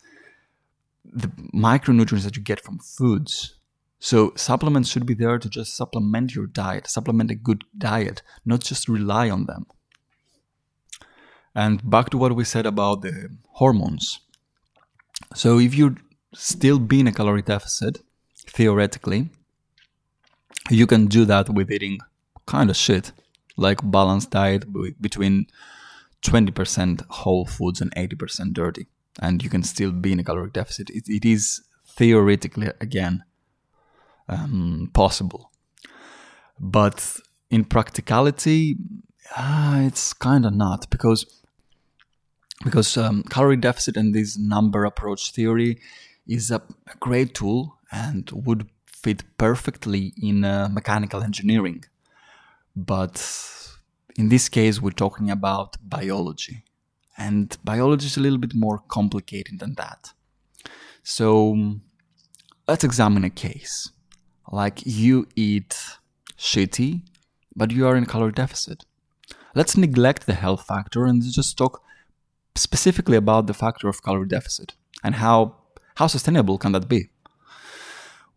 the 1.06 1.28
micronutrients 1.54 2.24
that 2.24 2.36
you 2.36 2.44
get 2.44 2.62
from 2.62 2.80
foods. 2.80 3.56
So 4.00 4.34
supplements 4.36 4.90
should 4.90 5.06
be 5.06 5.14
there 5.14 5.38
to 5.38 5.50
just 5.50 5.76
supplement 5.76 6.36
your 6.36 6.48
diet, 6.48 6.88
supplement 6.88 7.32
a 7.32 7.36
good 7.36 7.64
diet, 7.78 8.22
not 8.46 8.62
just 8.62 8.90
rely 8.90 9.30
on 9.30 9.46
them. 9.46 9.68
And 11.54 11.88
back 11.90 12.10
to 12.10 12.18
what 12.18 12.36
we 12.36 12.44
said 12.44 12.66
about 12.66 13.02
the 13.02 13.30
hormones. 13.50 14.22
So 15.36 15.60
if 15.60 15.76
you're 15.76 15.96
still 16.34 16.80
be 16.80 17.02
in 17.02 17.08
a 17.08 17.12
calorie 17.12 17.42
deficit, 17.42 18.02
theoretically, 18.48 19.30
you 20.70 20.88
can 20.88 21.08
do 21.08 21.26
that 21.26 21.50
with 21.50 21.72
eating 21.72 22.00
kind 22.46 22.70
of 22.70 22.78
shit 22.78 23.12
like 23.58 23.80
balanced 23.84 24.32
diet 24.32 24.66
between 25.02 25.48
20% 26.24 27.06
whole 27.10 27.46
foods 27.46 27.82
and 27.82 27.94
80% 27.96 28.54
dirty. 28.54 28.88
And 29.20 29.44
you 29.44 29.50
can 29.50 29.64
still 29.64 29.92
be 29.92 30.14
in 30.14 30.20
a 30.20 30.24
caloric 30.24 30.54
deficit. 30.54 30.90
It, 30.90 31.04
it 31.08 31.26
is 31.26 31.62
theoretically 31.88 32.70
again 32.80 33.24
um, 34.30 34.90
possible. 34.94 35.52
But 36.60 37.20
in 37.50 37.66
practicality 37.66 38.78
uh, 39.36 39.82
it's 39.86 40.14
kind 40.14 40.46
of 40.46 40.54
not 40.54 40.90
because 40.90 41.26
because 42.64 42.96
um, 42.98 43.24
calorie 43.24 43.58
deficit 43.58 43.98
and 43.98 44.14
this 44.14 44.38
number 44.38 44.86
approach 44.86 45.32
theory 45.32 45.80
is 46.28 46.52
a, 46.52 46.62
a 46.88 46.96
great 47.00 47.34
tool 47.34 47.78
and 47.92 48.30
would 48.32 48.70
fit 48.86 49.24
perfectly 49.38 50.14
in 50.22 50.44
uh, 50.44 50.70
mechanical 50.72 51.24
engineering 51.24 51.84
but 52.76 53.16
in 54.16 54.30
this 54.30 54.50
case, 54.50 54.82
we're 54.82 54.92
talking 54.92 55.30
about 55.30 55.78
biology. 55.82 56.64
And 57.18 57.56
biology 57.64 58.08
is 58.08 58.18
a 58.18 58.22
little 58.22 58.38
bit 58.38 58.54
more 58.54 58.80
complicated 58.88 59.60
than 59.60 59.76
that. 59.76 60.14
So 61.04 61.80
let's 62.68 62.84
examine 62.84 63.24
a 63.24 63.30
case. 63.30 63.92
Like 64.52 64.82
you 64.86 65.28
eat 65.36 65.78
shitty, 66.38 67.02
but 67.56 67.72
you 67.72 67.88
are 67.88 67.96
in 67.96 68.06
calorie 68.06 68.32
deficit. 68.32 68.86
Let's 69.54 69.78
neglect 69.78 70.26
the 70.26 70.34
health 70.34 70.66
factor 70.66 71.06
and 71.06 71.22
just 71.22 71.58
talk 71.58 71.82
specifically 72.56 73.18
about 73.18 73.48
the 73.48 73.54
factor 73.54 73.88
of 73.88 74.04
calorie 74.04 74.28
deficit 74.28 74.74
and 75.04 75.16
how 75.16 75.56
how 75.96 76.08
sustainable 76.08 76.58
can 76.58 76.72
that 76.72 76.88
be? 76.88 77.10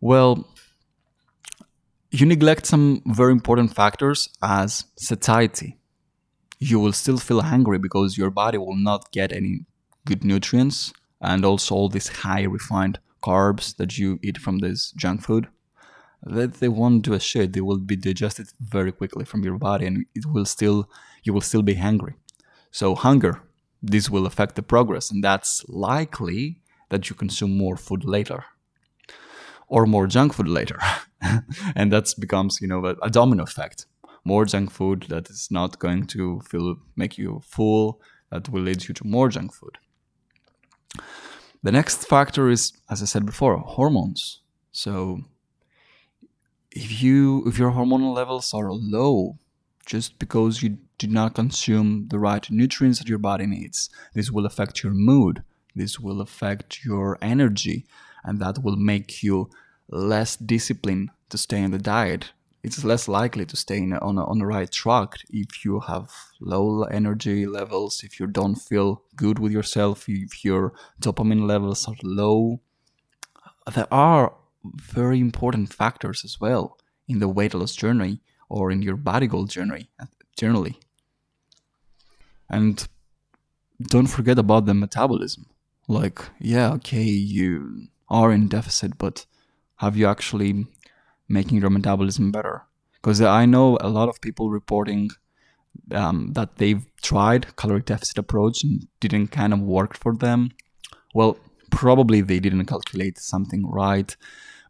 Well, 0.01 0.47
you 2.11 2.25
neglect 2.25 2.65
some 2.65 3.01
very 3.05 3.31
important 3.31 3.75
factors 3.75 4.29
as 4.41 4.85
satiety. 4.97 5.77
You 6.59 6.79
will 6.79 6.93
still 6.93 7.17
feel 7.17 7.41
hungry 7.41 7.77
because 7.77 8.17
your 8.17 8.29
body 8.29 8.57
will 8.57 8.75
not 8.75 9.11
get 9.11 9.33
any 9.33 9.65
good 10.05 10.23
nutrients 10.23 10.93
and 11.21 11.43
also 11.43 11.75
all 11.75 11.89
these 11.89 12.07
high 12.07 12.43
refined 12.43 12.99
carbs 13.23 13.75
that 13.77 13.97
you 13.97 14.19
eat 14.21 14.37
from 14.37 14.59
this 14.59 14.91
junk 14.91 15.21
food. 15.23 15.47
That 16.23 16.55
they 16.55 16.69
won't 16.69 17.03
do 17.03 17.13
a 17.13 17.19
shit. 17.19 17.53
They 17.53 17.61
will 17.61 17.79
be 17.79 17.95
digested 17.95 18.47
very 18.59 18.91
quickly 18.91 19.25
from 19.25 19.43
your 19.43 19.57
body 19.57 19.85
and 19.85 20.05
it 20.15 20.25
will 20.25 20.45
still 20.45 20.89
you 21.23 21.33
will 21.33 21.41
still 21.41 21.61
be 21.63 21.75
hungry. 21.75 22.15
So 22.71 22.95
hunger, 22.95 23.41
this 23.81 24.09
will 24.09 24.25
affect 24.25 24.55
the 24.55 24.63
progress, 24.63 25.11
and 25.11 25.23
that's 25.23 25.63
likely 25.67 26.61
that 26.89 27.09
you 27.09 27.15
consume 27.15 27.57
more 27.57 27.77
food 27.77 28.03
later 28.03 28.43
or 29.67 29.85
more 29.85 30.07
junk 30.07 30.33
food 30.33 30.47
later. 30.47 30.79
and 31.75 31.91
that 31.91 32.13
becomes, 32.19 32.59
you 32.61 32.67
know, 32.67 32.85
a, 32.85 32.95
a, 33.01 33.09
domino 33.09 33.43
effect. 33.43 33.85
More 34.23 34.45
junk 34.45 34.71
food 34.71 35.05
that 35.09 35.29
is 35.29 35.49
not 35.51 35.79
going 35.79 36.07
to 36.07 36.41
feel 36.41 36.77
make 36.95 37.17
you 37.17 37.41
full, 37.45 38.01
that 38.31 38.49
will 38.49 38.61
lead 38.61 38.87
you 38.87 38.93
to 38.93 39.07
more 39.07 39.29
junk 39.29 39.53
food. 39.53 39.77
The 41.63 41.71
next 41.71 42.05
factor 42.05 42.49
is, 42.49 42.73
as 42.89 43.01
I 43.01 43.05
said 43.05 43.25
before, 43.25 43.57
hormones. 43.57 44.41
So 44.71 45.21
if 46.71 47.01
you 47.01 47.43
if 47.47 47.57
your 47.57 47.71
hormonal 47.71 48.15
levels 48.15 48.53
are 48.53 48.71
low, 48.71 49.37
just 49.85 50.19
because 50.19 50.61
you 50.61 50.77
do 50.97 51.07
not 51.07 51.35
consume 51.35 52.07
the 52.09 52.19
right 52.19 52.49
nutrients 52.49 52.99
that 52.99 53.09
your 53.09 53.17
body 53.19 53.45
needs, 53.45 53.89
this 54.13 54.31
will 54.31 54.45
affect 54.45 54.83
your 54.83 54.93
mood. 54.93 55.43
This 55.75 55.99
will 55.99 56.21
affect 56.21 56.85
your 56.85 57.17
energy 57.21 57.85
and 58.25 58.39
that 58.39 58.63
will 58.63 58.75
make 58.75 59.23
you 59.23 59.49
less 59.89 60.35
disciplined 60.35 61.11
to 61.29 61.37
stay 61.37 61.63
on 61.63 61.71
the 61.71 61.77
diet. 61.77 62.31
it's 62.63 62.83
less 62.83 63.07
likely 63.07 63.45
to 63.45 63.55
stay 63.55 63.77
a, 63.77 63.97
on 63.99 64.17
a, 64.17 64.25
on 64.25 64.39
the 64.39 64.45
right 64.45 64.71
track 64.71 65.11
if 65.29 65.63
you 65.63 65.79
have 65.81 66.09
low 66.39 66.83
energy 66.85 67.45
levels, 67.45 68.03
if 68.03 68.19
you 68.19 68.25
don't 68.25 68.55
feel 68.55 69.03
good 69.15 69.37
with 69.37 69.51
yourself, 69.51 70.09
if 70.09 70.43
your 70.43 70.73
dopamine 70.99 71.45
levels 71.45 71.87
are 71.87 71.95
low. 72.01 72.59
There 73.75 73.93
are 73.93 74.33
very 74.63 75.19
important 75.19 75.71
factors 75.71 76.25
as 76.25 76.41
well 76.41 76.79
in 77.07 77.19
the 77.19 77.27
weight 77.27 77.53
loss 77.53 77.75
journey 77.75 78.21
or 78.49 78.71
in 78.71 78.81
your 78.81 78.95
body 78.95 79.27
goal 79.27 79.45
journey 79.45 79.89
generally. 80.35 80.79
And 82.49 82.87
don't 83.79 84.07
forget 84.07 84.39
about 84.39 84.65
the 84.65 84.73
metabolism. 84.73 85.45
Like, 85.87 86.19
yeah, 86.39 86.71
okay, 86.73 87.03
you 87.03 87.89
are 88.09 88.31
in 88.31 88.47
deficit, 88.47 88.97
but 88.97 89.25
have 89.77 89.97
you 89.97 90.07
actually 90.07 90.67
making 91.27 91.59
your 91.59 91.69
metabolism 91.69 92.31
better? 92.31 92.63
Because 92.93 93.21
I 93.21 93.45
know 93.45 93.77
a 93.81 93.89
lot 93.89 94.09
of 94.09 94.21
people 94.21 94.49
reporting 94.49 95.09
um, 95.91 96.33
that 96.33 96.57
they've 96.57 96.85
tried 97.01 97.55
caloric 97.55 97.85
deficit 97.85 98.17
approach 98.17 98.63
and 98.63 98.87
didn't 98.99 99.27
kind 99.27 99.53
of 99.53 99.59
work 99.59 99.95
for 99.97 100.15
them. 100.15 100.51
Well, 101.13 101.37
probably 101.71 102.21
they 102.21 102.39
didn't 102.39 102.65
calculate 102.65 103.17
something 103.17 103.67
right 103.67 104.15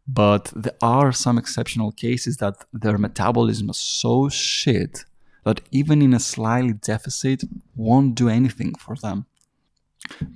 but 0.06 0.52
there 0.54 0.76
are 0.80 1.12
some 1.12 1.36
exceptional 1.36 1.90
cases 1.92 2.36
that 2.36 2.64
their 2.72 2.96
metabolism 2.96 3.70
is 3.70 3.78
so 3.78 4.28
shit 4.28 5.04
that 5.44 5.60
even 5.70 6.00
in 6.00 6.14
a 6.14 6.20
slightly 6.20 6.74
deficit 6.74 7.42
won't 7.74 8.14
do 8.14 8.28
anything 8.28 8.74
for 8.76 8.94
them. 8.96 9.26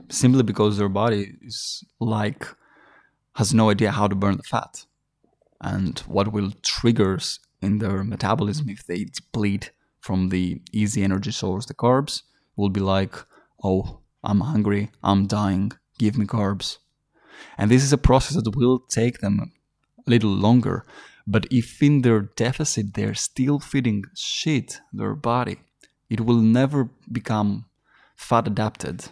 Simply 0.08 0.42
because 0.42 0.78
their 0.78 0.88
body 0.88 1.36
is 1.42 1.84
like 2.00 2.46
has 3.36 3.54
no 3.54 3.70
idea 3.70 3.90
how 3.90 4.06
to 4.08 4.14
burn 4.14 4.36
the 4.36 4.42
fat 4.42 4.86
and 5.60 6.00
what 6.00 6.32
will 6.32 6.52
triggers 6.62 7.40
in 7.60 7.78
their 7.78 8.02
metabolism 8.02 8.68
if 8.68 8.84
they 8.86 9.04
deplete 9.04 9.70
from 10.00 10.30
the 10.30 10.60
easy 10.72 11.02
energy 11.04 11.30
source 11.30 11.66
the 11.66 11.74
carbs 11.74 12.22
will 12.56 12.70
be 12.70 12.80
like 12.80 13.14
oh 13.62 14.00
i'm 14.24 14.40
hungry 14.40 14.90
i'm 15.02 15.26
dying 15.26 15.70
give 15.98 16.16
me 16.16 16.26
carbs 16.26 16.78
and 17.56 17.70
this 17.70 17.82
is 17.82 17.92
a 17.92 17.98
process 17.98 18.36
that 18.42 18.56
will 18.56 18.78
take 18.78 19.18
them 19.18 19.52
a 20.06 20.10
little 20.10 20.30
longer. 20.30 20.84
But 21.26 21.46
if 21.50 21.82
in 21.82 22.02
their 22.02 22.20
deficit 22.20 22.94
they're 22.94 23.14
still 23.14 23.58
feeding 23.58 24.04
shit 24.14 24.80
their 24.92 25.14
body, 25.14 25.58
it 26.08 26.20
will 26.20 26.40
never 26.40 26.90
become 27.10 27.66
fat 28.16 28.46
adapted. 28.46 29.06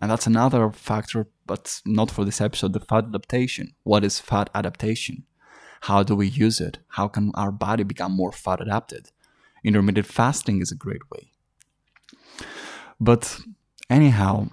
And 0.00 0.10
that's 0.10 0.26
another 0.26 0.70
factor, 0.70 1.26
but 1.46 1.80
not 1.84 2.10
for 2.10 2.24
this 2.24 2.40
episode 2.40 2.72
the 2.72 2.80
fat 2.80 3.04
adaptation. 3.04 3.74
What 3.82 4.04
is 4.04 4.20
fat 4.20 4.50
adaptation? 4.54 5.24
How 5.82 6.02
do 6.02 6.14
we 6.14 6.28
use 6.28 6.60
it? 6.60 6.78
How 6.88 7.08
can 7.08 7.32
our 7.34 7.50
body 7.50 7.82
become 7.82 8.12
more 8.12 8.32
fat 8.32 8.60
adapted? 8.60 9.10
Intermittent 9.64 10.06
fasting 10.06 10.60
is 10.60 10.70
a 10.70 10.76
great 10.76 11.10
way. 11.10 11.32
But 13.00 13.40
anyhow, 13.90 14.48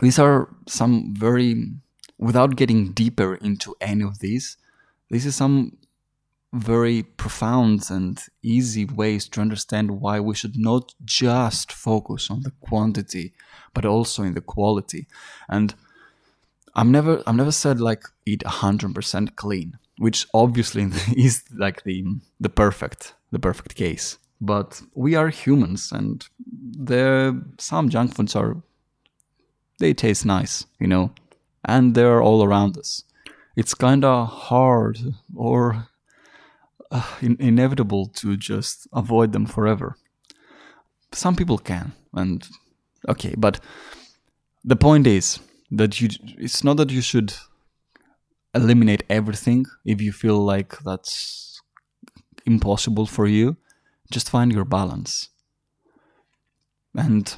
these 0.00 0.18
are 0.18 0.48
some 0.66 1.14
very 1.16 1.76
without 2.18 2.56
getting 2.56 2.92
deeper 2.92 3.34
into 3.34 3.74
any 3.80 4.02
of 4.02 4.20
these, 4.20 4.56
this 5.10 5.26
is 5.26 5.34
some 5.36 5.76
very 6.56 7.02
profound 7.02 7.88
and 7.90 8.20
easy 8.42 8.84
ways 8.84 9.28
to 9.28 9.40
understand 9.40 10.00
why 10.00 10.20
we 10.20 10.34
should 10.34 10.56
not 10.56 10.94
just 11.04 11.72
focus 11.72 12.30
on 12.30 12.42
the 12.42 12.52
quantity 12.60 13.32
but 13.74 13.84
also 13.84 14.22
in 14.22 14.34
the 14.34 14.40
quality. 14.40 15.06
And 15.48 15.74
i'm 16.74 16.92
never 16.92 17.22
i've 17.26 17.34
never 17.34 17.52
said 17.52 17.80
like 17.80 18.04
eat 18.26 18.42
100% 18.44 19.36
clean 19.36 19.78
which 19.98 20.26
obviously 20.34 20.82
is 21.16 21.42
like 21.56 21.82
the 21.84 22.04
the 22.40 22.48
perfect 22.48 23.14
the 23.32 23.38
perfect 23.38 23.74
case. 23.74 24.18
But 24.40 24.82
we 24.94 25.14
are 25.14 25.28
humans 25.28 25.90
and 25.92 26.26
there 26.88 27.34
some 27.58 27.88
junk 27.88 28.14
foods 28.14 28.36
are 28.36 28.56
they 29.78 29.94
taste 29.94 30.26
nice 30.26 30.66
you 30.78 30.86
know? 30.86 31.12
And 31.64 31.94
they're 31.94 32.22
all 32.22 32.44
around 32.44 32.78
us. 32.78 33.02
It's 33.56 33.74
kind 33.74 34.04
of 34.04 34.28
hard 34.28 34.98
or 35.34 35.88
uh, 36.90 37.16
in- 37.20 37.36
inevitable 37.40 38.06
to 38.06 38.36
just 38.36 38.86
avoid 38.92 39.32
them 39.32 39.46
forever. 39.46 39.96
Some 41.12 41.36
people 41.36 41.58
can, 41.58 41.92
and 42.14 42.46
okay, 43.08 43.34
but 43.36 43.60
the 44.64 44.76
point 44.76 45.06
is 45.06 45.38
that 45.70 46.00
you 46.00 46.08
it's 46.38 46.64
not 46.64 46.76
that 46.76 46.90
you 46.90 47.00
should 47.00 47.34
eliminate 48.54 49.04
everything 49.08 49.66
if 49.84 50.00
you 50.00 50.12
feel 50.12 50.38
like 50.44 50.78
that's 50.84 51.60
impossible 52.44 53.06
for 53.06 53.26
you. 53.26 53.56
Just 54.10 54.30
find 54.30 54.52
your 54.52 54.64
balance. 54.64 55.30
And 56.94 57.34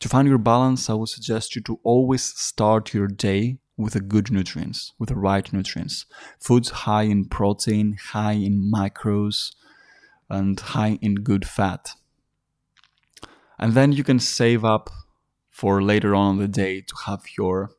to 0.00 0.08
find 0.08 0.28
your 0.28 0.38
balance, 0.38 0.88
I 0.88 0.94
would 0.94 1.08
suggest 1.08 1.56
you 1.56 1.62
to 1.62 1.80
always 1.82 2.22
start 2.22 2.94
your 2.94 3.08
day 3.08 3.58
with 3.76 3.94
the 3.94 4.00
good 4.00 4.30
nutrients, 4.30 4.92
with 4.98 5.08
the 5.08 5.16
right 5.16 5.52
nutrients. 5.52 6.06
Foods 6.38 6.70
high 6.70 7.02
in 7.02 7.26
protein, 7.26 7.96
high 8.12 8.32
in 8.32 8.70
macros, 8.72 9.54
and 10.28 10.58
high 10.58 10.98
in 11.02 11.16
good 11.16 11.46
fat. 11.46 11.90
And 13.58 13.72
then 13.72 13.92
you 13.92 14.04
can 14.04 14.20
save 14.20 14.64
up 14.64 14.90
for 15.50 15.82
later 15.82 16.14
on 16.14 16.34
in 16.34 16.40
the 16.42 16.48
day 16.48 16.80
to 16.80 16.94
have 17.06 17.22
your 17.38 17.70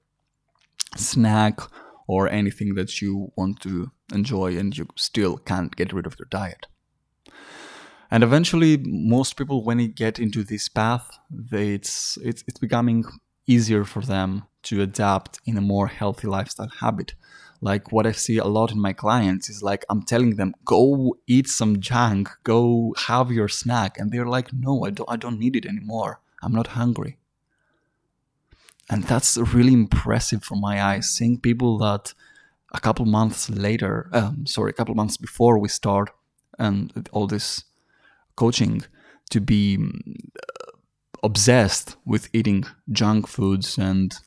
snack 0.95 1.60
or 2.08 2.29
anything 2.29 2.75
that 2.75 3.01
you 3.01 3.31
want 3.36 3.60
to 3.62 3.91
enjoy 4.13 4.58
and 4.58 4.77
you 4.77 4.88
still 4.95 5.38
can't 5.38 5.75
get 5.75 5.91
rid 5.91 6.05
of 6.05 6.15
your 6.19 6.27
diet 6.29 6.67
and 8.12 8.23
eventually 8.23 8.77
most 8.86 9.36
people 9.36 9.63
when 9.63 9.77
they 9.77 9.88
get 9.88 10.19
into 10.19 10.43
this 10.43 10.69
path 10.69 11.17
they, 11.29 11.69
it's, 11.69 12.17
it's 12.23 12.43
it's 12.47 12.60
becoming 12.60 13.03
easier 13.47 13.84
for 13.84 14.01
them 14.01 14.43
to 14.65 14.82
adapt 14.82 15.39
in 15.45 15.58
a 15.58 15.62
more 15.62 15.88
healthy 15.88 16.28
lifestyle 16.28 16.71
habit. 16.80 17.13
Like 17.62 17.91
what 17.91 18.06
i 18.06 18.12
see 18.12 18.38
a 18.38 18.45
lot 18.45 18.71
in 18.71 18.80
my 18.80 18.93
clients 18.93 19.49
is 19.49 19.63
like 19.63 19.86
i'm 19.89 20.04
telling 20.04 20.36
them 20.36 20.54
go 20.65 21.17
eat 21.25 21.47
some 21.47 21.80
junk 21.80 22.30
go 22.43 22.93
have 23.08 23.32
your 23.32 23.47
snack 23.47 23.97
and 23.97 24.12
they're 24.12 24.28
like 24.38 24.51
no 24.54 24.84
i 24.86 24.89
don't 24.89 25.10
i 25.10 25.15
don't 25.15 25.39
need 25.39 25.56
it 25.56 25.65
anymore. 25.65 26.19
I'm 26.43 26.54
not 26.54 26.67
hungry. 26.67 27.17
And 28.89 29.04
that's 29.04 29.36
really 29.38 29.73
impressive 29.73 30.43
from 30.43 30.62
my 30.62 30.84
eyes 30.84 31.10
seeing 31.10 31.39
people 31.39 31.80
that 31.80 32.13
a 32.71 32.80
couple 32.80 33.06
months 33.06 33.49
later 33.49 34.10
um, 34.12 34.45
sorry 34.45 34.69
a 34.69 34.73
couple 34.73 34.93
months 34.95 35.17
before 35.17 35.58
we 35.58 35.69
start 35.69 36.10
and 36.60 37.10
all 37.12 37.25
this 37.25 37.63
coaching 38.36 38.84
to 39.30 39.39
be 39.39 39.78
uh, 39.78 40.71
obsessed 41.23 41.95
with 42.06 42.30
eating 42.34 42.65
junk 42.91 43.28
foods 43.28 43.78
and 43.78 44.19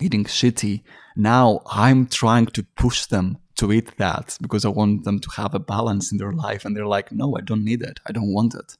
eating 0.00 0.24
shitty. 0.24 0.82
Now 1.16 1.60
I'm 1.66 2.06
trying 2.06 2.46
to 2.46 2.62
push 2.76 3.06
them 3.06 3.38
to 3.56 3.72
eat 3.72 3.96
that 3.98 4.36
because 4.40 4.64
I 4.64 4.68
want 4.68 5.04
them 5.04 5.20
to 5.20 5.30
have 5.36 5.54
a 5.54 5.60
balance 5.60 6.10
in 6.10 6.18
their 6.18 6.32
life. 6.32 6.64
And 6.64 6.76
they're 6.76 6.86
like, 6.86 7.12
no, 7.12 7.36
I 7.36 7.40
don't 7.40 7.64
need 7.64 7.82
it. 7.82 8.00
I 8.06 8.12
don't 8.12 8.32
want 8.32 8.54
it. 8.54 8.76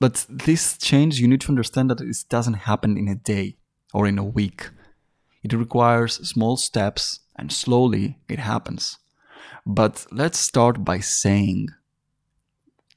But 0.00 0.26
this 0.28 0.76
change, 0.76 1.20
you 1.20 1.28
need 1.28 1.40
to 1.42 1.48
understand 1.48 1.90
that 1.90 2.00
it 2.00 2.16
doesn't 2.28 2.54
happen 2.54 2.98
in 2.98 3.08
a 3.08 3.14
day 3.14 3.56
or 3.94 4.06
in 4.06 4.18
a 4.18 4.24
week. 4.24 4.70
It 5.42 5.52
requires 5.52 6.14
small 6.28 6.56
steps 6.56 7.20
and 7.36 7.52
slowly 7.52 8.18
it 8.28 8.40
happens. 8.40 8.98
But 9.64 10.06
let's 10.10 10.38
start 10.38 10.84
by 10.84 10.98
saying 11.00 11.68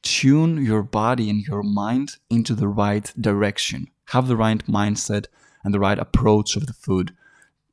tune 0.01 0.65
your 0.65 0.81
body 0.81 1.29
and 1.29 1.41
your 1.43 1.61
mind 1.61 2.17
into 2.29 2.55
the 2.55 2.67
right 2.67 3.13
direction. 3.19 3.87
Have 4.05 4.27
the 4.27 4.35
right 4.35 4.65
mindset 4.65 5.27
and 5.63 5.73
the 5.73 5.79
right 5.79 5.99
approach 5.99 6.55
of 6.55 6.67
the 6.67 6.73
food. 6.73 7.13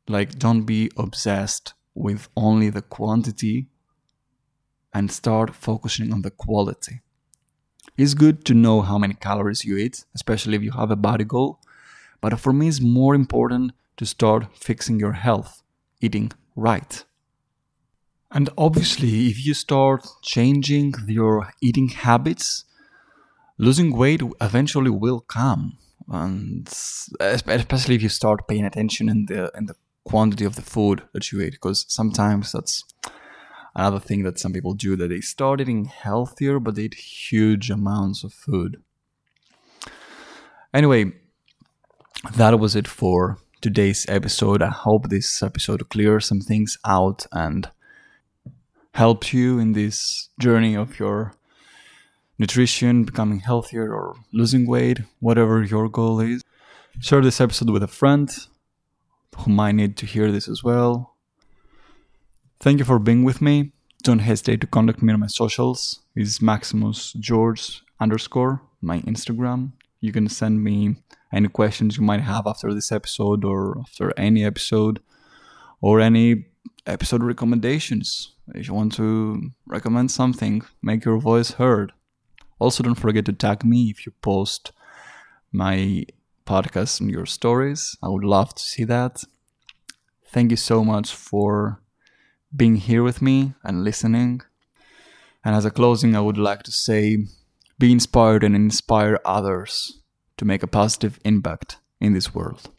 Like, 0.08 0.38
don't 0.38 0.62
be 0.62 0.90
obsessed 0.96 1.74
with 1.94 2.28
only 2.36 2.70
the 2.70 2.82
quantity 2.82 3.66
and 4.92 5.10
start 5.10 5.54
focusing 5.54 6.12
on 6.12 6.22
the 6.22 6.30
quality. 6.30 7.00
It's 7.96 8.14
good 8.14 8.44
to 8.46 8.54
know 8.54 8.82
how 8.82 8.98
many 8.98 9.14
calories 9.14 9.64
you 9.64 9.76
eat, 9.76 10.04
especially 10.14 10.56
if 10.56 10.62
you 10.62 10.70
have 10.72 10.90
a 10.90 10.96
body 10.96 11.24
goal, 11.24 11.60
but 12.20 12.38
for 12.38 12.52
me, 12.52 12.68
it's 12.68 12.80
more 12.80 13.14
important 13.14 13.72
to 13.96 14.06
start 14.06 14.56
fixing 14.56 14.98
your 15.00 15.12
health, 15.12 15.62
eating 16.00 16.32
right. 16.54 17.04
And 18.30 18.50
obviously, 18.56 19.28
if 19.28 19.44
you 19.44 19.54
start 19.54 20.06
changing 20.22 20.94
your 21.06 21.50
eating 21.60 21.88
habits, 21.88 22.64
losing 23.56 23.96
weight 23.96 24.22
eventually 24.40 24.90
will 24.90 25.20
come. 25.20 25.78
And 26.10 26.66
especially 27.20 27.94
if 27.94 28.02
you 28.02 28.08
start 28.08 28.48
paying 28.48 28.64
attention 28.64 29.08
in 29.08 29.26
the 29.26 29.50
in 29.54 29.66
the 29.66 29.76
quantity 30.04 30.44
of 30.44 30.56
the 30.56 30.62
food 30.62 31.02
that 31.12 31.30
you 31.30 31.40
eat, 31.42 31.52
because 31.52 31.84
sometimes 31.88 32.52
that's 32.52 32.84
another 33.74 34.00
thing 34.00 34.22
that 34.24 34.38
some 34.38 34.52
people 34.52 34.72
do 34.72 34.96
that 34.96 35.08
they 35.08 35.20
start 35.20 35.60
eating 35.60 35.84
healthier, 35.84 36.58
but 36.58 36.74
they 36.74 36.84
eat 36.84 36.94
huge 36.94 37.70
amounts 37.70 38.24
of 38.24 38.32
food. 38.32 38.82
Anyway, 40.72 41.12
that 42.36 42.58
was 42.58 42.74
it 42.74 42.88
for 42.88 43.38
today's 43.60 44.06
episode. 44.08 44.62
I 44.62 44.70
hope 44.70 45.08
this 45.08 45.42
episode 45.42 45.88
clears 45.90 46.26
some 46.26 46.40
things 46.40 46.78
out 46.86 47.26
and 47.32 47.70
helped 48.94 49.32
you 49.32 49.58
in 49.58 49.72
this 49.72 50.30
journey 50.40 50.74
of 50.74 50.98
your 50.98 51.34
nutrition, 52.38 53.04
becoming 53.04 53.40
healthier, 53.40 53.92
or 53.92 54.14
losing 54.32 54.66
weight, 54.66 55.00
whatever 55.20 55.62
your 55.62 55.88
goal 55.88 56.20
is. 56.20 56.42
Share 57.00 57.20
this 57.20 57.40
episode 57.40 57.70
with 57.70 57.82
a 57.82 57.88
friend 57.88 58.30
who 59.38 59.50
might 59.50 59.72
need 59.72 59.96
to 59.98 60.06
hear 60.06 60.32
this 60.32 60.48
as 60.48 60.62
well. 60.64 61.14
Thank 62.60 62.78
you 62.78 62.84
for 62.84 62.98
being 62.98 63.24
with 63.24 63.40
me. 63.40 63.72
Don't 64.02 64.20
hesitate 64.20 64.60
to 64.60 64.66
contact 64.66 65.02
me 65.02 65.12
on 65.12 65.20
my 65.20 65.26
socials. 65.26 66.00
It's 66.14 66.40
Maximus 66.40 67.12
George 67.12 67.82
underscore, 68.00 68.62
my 68.80 69.00
Instagram. 69.00 69.72
You 70.00 70.12
can 70.12 70.28
send 70.28 70.62
me 70.62 70.96
any 71.32 71.48
questions 71.48 71.96
you 71.96 72.02
might 72.02 72.20
have 72.20 72.46
after 72.46 72.72
this 72.72 72.90
episode 72.92 73.44
or 73.44 73.78
after 73.80 74.12
any 74.16 74.44
episode 74.44 75.00
or 75.80 76.00
any 76.00 76.46
episode 76.86 77.22
recommendations. 77.22 78.34
If 78.54 78.68
you 78.68 78.74
want 78.74 78.94
to 78.94 79.50
recommend 79.66 80.10
something, 80.10 80.62
make 80.82 81.04
your 81.04 81.18
voice 81.18 81.52
heard. 81.52 81.92
Also, 82.58 82.82
don't 82.82 82.94
forget 82.94 83.24
to 83.26 83.32
tag 83.32 83.64
me 83.64 83.90
if 83.90 84.04
you 84.04 84.12
post 84.20 84.72
my 85.52 86.04
podcast 86.46 87.00
and 87.00 87.10
your 87.10 87.26
stories. 87.26 87.96
I 88.02 88.08
would 88.08 88.24
love 88.24 88.54
to 88.54 88.62
see 88.62 88.84
that. 88.84 89.22
Thank 90.26 90.50
you 90.50 90.56
so 90.56 90.84
much 90.84 91.14
for 91.14 91.80
being 92.54 92.76
here 92.76 93.02
with 93.02 93.22
me 93.22 93.54
and 93.62 93.84
listening. 93.84 94.42
And 95.44 95.54
as 95.54 95.64
a 95.64 95.70
closing, 95.70 96.16
I 96.16 96.20
would 96.20 96.38
like 96.38 96.62
to 96.64 96.72
say 96.72 97.18
be 97.78 97.92
inspired 97.92 98.42
and 98.42 98.56
inspire 98.56 99.20
others 99.24 100.00
to 100.36 100.44
make 100.44 100.62
a 100.62 100.66
positive 100.66 101.18
impact 101.24 101.78
in 102.00 102.12
this 102.12 102.34
world. 102.34 102.70